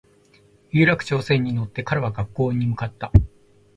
[0.71, 3.11] 有楽町線に乗って彼は学校に向かった